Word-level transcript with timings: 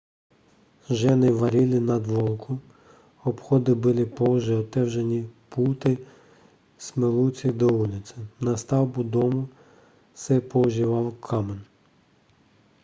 ženy 0.89 1.31
vařily 1.31 1.79
na 1.79 1.99
dvorku 1.99 2.59
obchody 3.23 3.75
byly 3.75 4.05
pouze 4.05 4.57
otevřené 4.57 5.27
pulty 5.49 5.97
směřující 6.77 7.47
do 7.51 7.69
ulice 7.69 8.27
na 8.41 8.57
stavbu 8.57 9.03
domů 9.03 9.49
se 10.15 10.41
používal 10.41 11.11
kámen 11.11 11.63